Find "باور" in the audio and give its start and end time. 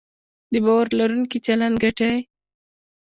0.63-0.87